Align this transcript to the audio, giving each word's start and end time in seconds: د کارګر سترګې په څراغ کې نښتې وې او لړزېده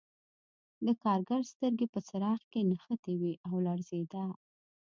د 0.85 0.87
کارګر 1.03 1.41
سترګې 1.51 1.87
په 1.93 1.99
څراغ 2.07 2.41
کې 2.51 2.61
نښتې 2.69 3.13
وې 3.21 3.33
او 3.47 3.55
لړزېده 3.65 4.25